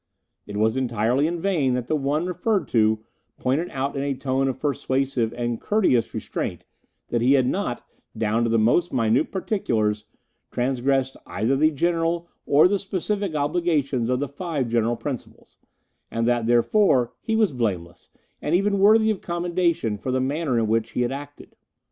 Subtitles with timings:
[0.47, 3.03] It was entirely in vain that the one referred to
[3.37, 6.65] pointed out in a tone of persuasive and courteous restraint
[7.09, 7.85] that he had not,
[8.17, 10.05] down to the most minute particulars,
[10.49, 15.59] transgressed either the general or the specific obligations of the Five General Principles,
[16.09, 18.09] and that, therefore, he was blameless,
[18.41, 21.55] and even worthy of commendation for the manner in which he had acted.